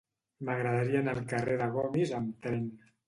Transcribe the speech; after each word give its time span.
M'agradaria 0.47 1.03
anar 1.05 1.13
al 1.17 1.21
carrer 1.33 1.59
de 1.63 1.67
Gomis 1.77 2.15
amb 2.21 2.33
tren. 2.47 2.65